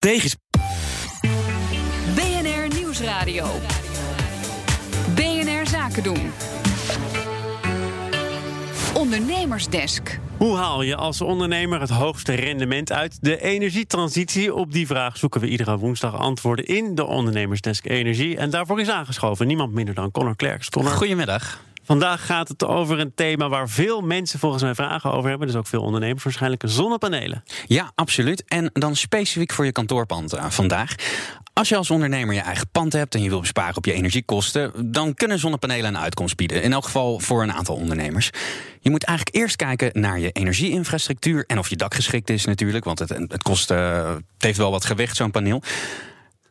[0.00, 0.30] Tegen.
[2.14, 3.46] BNR Nieuwsradio.
[5.14, 6.32] BNR Zaken doen.
[8.94, 10.18] Ondernemersdesk.
[10.36, 14.54] Hoe haal je als ondernemer het hoogste rendement uit de energietransitie?
[14.54, 18.36] Op die vraag zoeken we iedere woensdag antwoorden in de Ondernemersdesk Energie.
[18.36, 20.68] En daarvoor is aangeschoven niemand minder dan Connor Klerks.
[20.68, 21.60] Connor, Goedemiddag.
[21.90, 25.46] Vandaag gaat het over een thema waar veel mensen volgens mij vragen over hebben.
[25.46, 27.42] Dus ook veel ondernemers waarschijnlijk zonnepanelen.
[27.66, 28.44] Ja, absoluut.
[28.44, 30.94] En dan specifiek voor je kantoorpand eh, vandaag.
[31.52, 34.92] Als je als ondernemer je eigen pand hebt en je wil besparen op je energiekosten,
[34.92, 36.62] dan kunnen zonnepanelen een uitkomst bieden.
[36.62, 38.30] In elk geval voor een aantal ondernemers.
[38.80, 42.84] Je moet eigenlijk eerst kijken naar je energieinfrastructuur en of je dak geschikt is natuurlijk,
[42.84, 45.62] want het, het kost, eh, het heeft wel wat gewicht, zo'n paneel.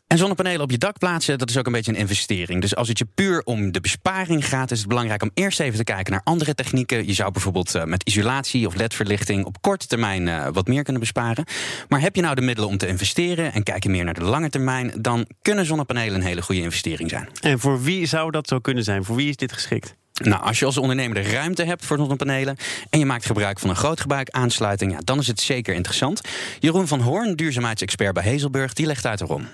[0.09, 2.61] En zonnepanelen op je dak plaatsen, dat is ook een beetje een investering.
[2.61, 5.77] Dus als het je puur om de besparing gaat, is het belangrijk om eerst even
[5.77, 7.07] te kijken naar andere technieken.
[7.07, 11.01] Je zou bijvoorbeeld eh, met isolatie of ledverlichting op korte termijn eh, wat meer kunnen
[11.01, 11.45] besparen.
[11.87, 14.23] Maar heb je nou de middelen om te investeren en kijk je meer naar de
[14.23, 17.29] lange termijn, dan kunnen zonnepanelen een hele goede investering zijn.
[17.41, 19.03] En voor wie zou dat zo kunnen zijn?
[19.03, 19.95] Voor wie is dit geschikt?
[20.13, 22.57] Nou, als je als ondernemer de ruimte hebt voor zonnepanelen
[22.89, 26.21] en je maakt gebruik van een grootgebruik aansluiting, ja, dan is het zeker interessant.
[26.59, 29.47] Jeroen van Hoorn, duurzaamheidsexpert bij Hazelburg, die legt uit waarom.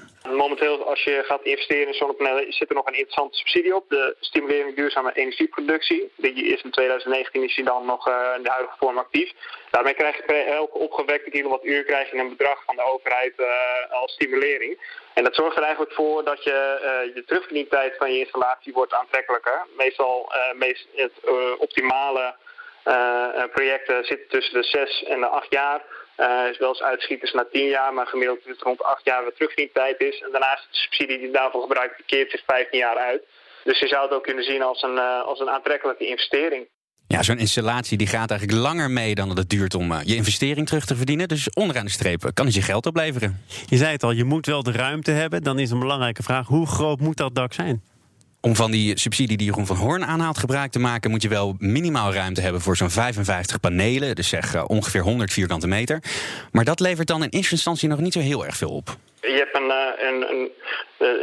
[0.95, 3.89] Als je gaat investeren in zonnepanelen, zit er nog een interessante subsidie op.
[3.89, 6.11] De stimulering duurzame energieproductie.
[6.15, 9.31] Die is in 2019 is die dan nog uh, in de huidige vorm actief.
[9.71, 13.47] Daarmee krijg je per elke opgewekte kilowattuur krijg je een bedrag van de overheid uh,
[13.91, 14.79] als stimulering.
[15.13, 19.65] En dat zorgt er eigenlijk voor dat je de terugverdientijd van je installatie wordt aantrekkelijker.
[19.77, 21.11] Meestal meest het
[21.57, 22.35] optimale
[23.51, 25.81] projecten zitten tussen de 6 en de 8 jaar.
[26.17, 29.23] Uh, is wel eens uitschieters na 10 jaar, maar gemiddeld is het rond 8 jaar
[29.23, 30.21] weer terugverdientijd is.
[30.21, 33.23] En daarnaast de subsidie die daarvoor gebruikt, keert zich 15 jaar uit.
[33.63, 36.67] Dus je zou het ook kunnen zien als een, uh, als een aantrekkelijke investering.
[37.07, 40.15] Ja, zo'n installatie die gaat eigenlijk langer mee dan dat het duurt om uh, je
[40.15, 41.27] investering terug te verdienen.
[41.27, 43.43] Dus onderaan de streep kan het je geld opleveren.
[43.65, 45.43] Je zei het al, je moet wel de ruimte hebben.
[45.43, 47.83] Dan is een belangrijke vraag, hoe groot moet dat dak zijn?
[48.45, 51.55] Om van die subsidie die Jeroen van Hoorn aanhaalt gebruik te maken, moet je wel
[51.59, 54.15] minimaal ruimte hebben voor zo'n 55 panelen.
[54.15, 55.99] Dus zeg uh, ongeveer 100 vierkante meter.
[56.51, 58.87] Maar dat levert dan in eerste instantie nog niet zo heel erg veel op.
[59.21, 60.51] Je hebt een, uh, een, een,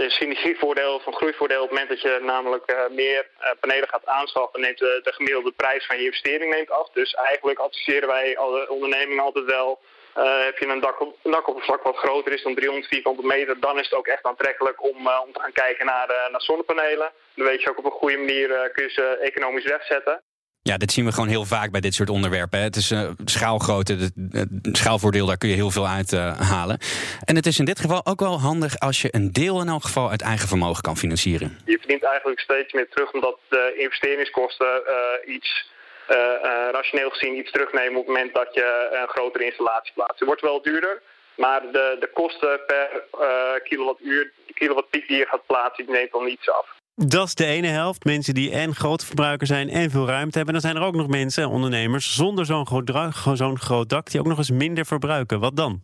[0.02, 3.26] een synergievoordeel of een groeivoordeel op het moment dat je namelijk meer
[3.60, 6.88] panelen gaat aanschaffen, neemt de, de, gemiddelde prijs van je investering neemt af.
[6.92, 9.80] Dus eigenlijk adviseren wij alle ondernemingen altijd wel
[10.16, 13.78] uh, heb je een, dak, een dakoppervlak wat groter is dan 300 vierkante meter, dan
[13.78, 17.10] is het ook echt aantrekkelijk om, uh, om te gaan kijken naar, uh, naar zonnepanelen.
[17.34, 20.22] Dan weet je ook op een goede manier kun je ze economisch wegzetten.
[20.62, 22.58] Ja, dit zien we gewoon heel vaak bij dit soort onderwerpen.
[22.58, 22.64] Hè.
[22.64, 23.96] Het is schaalgrootte,
[24.30, 26.78] het schaalvoordeel, daar kun je heel veel uit halen.
[27.24, 29.82] En het is in dit geval ook wel handig als je een deel in elk
[29.82, 31.58] geval uit eigen vermogen kan financieren.
[31.64, 34.82] Je verdient eigenlijk steeds meer terug omdat de investeringskosten
[35.26, 35.72] iets
[36.72, 40.18] rationeel gezien iets terugnemen op het moment dat je een grotere installatie plaatst.
[40.18, 41.02] Het wordt wel duurder,
[41.36, 43.28] maar de, de kosten per uh,
[43.64, 46.66] kilowattuur, kilowattpiek die je gaat plaatsen, die neemt dan iets af.
[46.94, 48.04] Dat is de ene helft.
[48.04, 50.54] Mensen die en grote verbruiker zijn en veel ruimte hebben.
[50.54, 52.90] Dan zijn er ook nog mensen, ondernemers, zonder zo'n groot,
[53.32, 55.40] zo'n groot dak, die ook nog eens minder verbruiken.
[55.40, 55.82] Wat dan?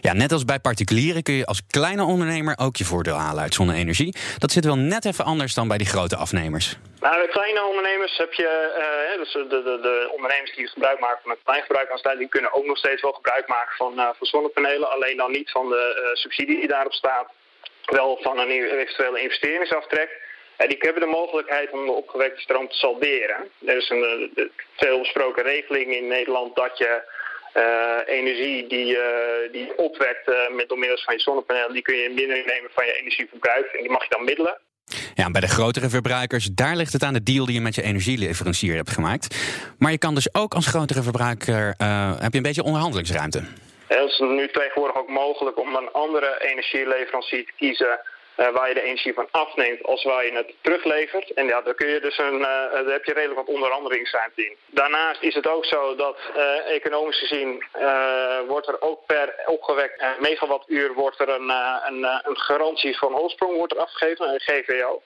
[0.00, 3.54] Ja, net als bij particulieren kun je als kleine ondernemer ook je voordeel halen uit
[3.54, 4.14] zonne-energie.
[4.38, 6.76] Dat zit wel net even anders dan bij die grote afnemers.
[7.00, 8.50] Nou, bij kleine ondernemers heb je,
[9.12, 12.52] uh, dus de, de, de, ondernemers die gebruik maken van een klein gebruik die kunnen
[12.52, 14.90] ook nog steeds wel gebruik maken van, uh, van zonnepanelen.
[14.90, 17.28] Alleen dan niet van de uh, subsidie die daarop staat.
[17.84, 20.10] Wel van een eventuele investeringsaftrek.
[20.56, 23.50] die hebben de mogelijkheid om de opgewekte stroom te salderen.
[23.66, 27.02] Er is een de, veel besproken regeling in Nederland dat je
[28.06, 29.02] energie die, uh,
[29.52, 32.46] die je opwekt uh, met door middel van je zonnepaneel, die kun je in mindering
[32.46, 34.58] nemen van je energieverbruik en die mag je dan middelen.
[35.14, 37.82] Ja, bij de grotere verbruikers, daar ligt het aan de deal die je met je
[37.82, 39.36] energieleverancier hebt gemaakt.
[39.78, 41.74] Maar je kan dus ook als grotere verbruiker,
[42.20, 43.42] heb je een beetje onderhandelingsruimte.
[43.86, 48.00] Het is nu tegenwoordig ook mogelijk om een andere energieleverancier te kiezen
[48.48, 51.32] waar je de energie van afneemt als waar je het teruglevert.
[51.32, 52.40] En ja, daar, kun je dus een, uh,
[52.72, 54.56] daar heb je redelijk wat onderhandelingsruimte in.
[54.66, 57.64] Daarnaast is het ook zo dat uh, economisch gezien
[58.46, 61.48] wordt er ook per opgewekt megawattuur wordt er een,
[61.86, 65.02] een, een garantie van oorsprong wordt er afgegeven, een GVO.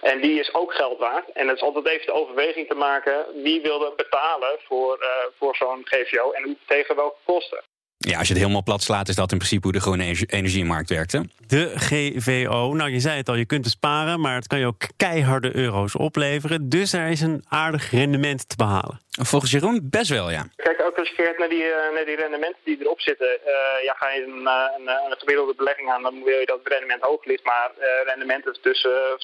[0.00, 1.32] En die is ook geld waard.
[1.32, 5.06] En het is altijd even de overweging te maken wie wil er betalen voor,
[5.38, 7.62] voor zo'n GVO en tegen welke kosten.
[7.98, 10.88] Ja, als je het helemaal plat slaat, is dat in principe hoe de groene energiemarkt
[10.88, 11.28] werkte.
[11.46, 14.86] De GVO, nou je zei het al, je kunt besparen, maar het kan je ook
[14.96, 16.68] keiharde euro's opleveren.
[16.68, 19.00] Dus er is een aardig rendement te behalen.
[19.10, 20.46] Volgens Jeroen best wel, ja.
[20.56, 21.64] Kijk, gereserveerd naar die,
[21.94, 23.38] naar die rendementen die erop zitten.
[23.82, 27.02] ja, ga je een, een, een, gemiddelde belegging aan, dan wil je dat het rendement
[27.02, 27.44] hoog ligt.
[27.44, 27.70] Maar
[28.04, 29.18] rendementen tussen,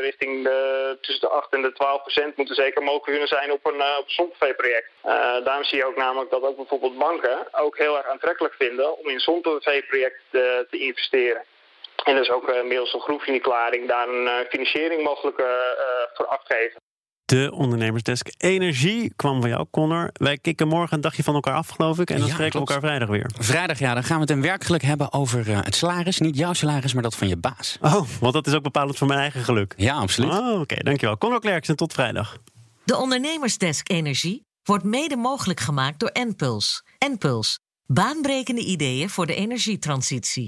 [0.00, 3.66] richting de, tussen de 8 en de 12 procent moeten zeker mogelijk kunnen zijn op
[3.66, 4.90] een, op een project
[5.44, 9.08] daarom zie je ook namelijk dat ook bijvoorbeeld banken ook heel erg aantrekkelijk vinden om
[9.08, 11.44] in zonne-projecten te investeren.
[12.04, 15.46] En dus ook uh, middels een groepsverklaring daar een uh, financiering mogelijk uh,
[16.14, 16.80] voor afgeven.
[17.28, 20.10] De ondernemersdesk Energie kwam van jou, Connor.
[20.12, 22.10] Wij kicken morgen een dagje van elkaar af, geloof ik.
[22.10, 23.30] En dan ja, spreken we elkaar vrijdag weer.
[23.38, 23.94] Vrijdag, ja.
[23.94, 26.18] Dan gaan we het in werkelijk hebben over het salaris.
[26.18, 27.78] Niet jouw salaris, maar dat van je baas.
[27.80, 29.74] Oh, want dat is ook bepalend voor mijn eigen geluk.
[29.76, 30.30] Ja, absoluut.
[30.30, 31.18] Oh, Oké, dankjewel.
[31.18, 32.38] Connor Klerks en tot vrijdag.
[32.84, 36.82] De Ondernemersdesk Energie wordt mede mogelijk gemaakt door Enpuls.
[36.98, 37.58] Enpuls.
[37.86, 40.46] Baanbrekende ideeën voor de energietransitie.